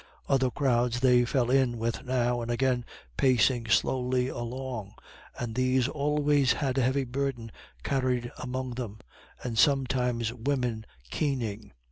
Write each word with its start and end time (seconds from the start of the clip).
Other 0.27 0.49
crowds 0.49 1.01
they 1.01 1.25
fell 1.25 1.51
in 1.51 1.77
with 1.77 2.03
now 2.03 2.41
and 2.41 2.49
again, 2.49 2.85
pacing 3.17 3.67
slowly 3.69 4.29
along, 4.29 4.95
and 5.37 5.53
these 5.53 5.87
always 5.87 6.53
had 6.53 6.79
a 6.79 6.81
heavy 6.81 7.03
burden 7.03 7.51
carried 7.83 8.31
among 8.39 8.71
them, 8.71 8.97
and 9.43 9.59
sometimes 9.59 10.33
women 10.33 10.87
keening. 11.11 11.73